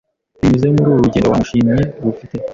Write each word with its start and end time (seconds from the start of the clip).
Binyuze 0.39 0.67
muri 0.73 0.87
uru 0.89 1.03
rugendo 1.05 1.27
wamushimye 1.29 1.73
rufite 2.03 2.35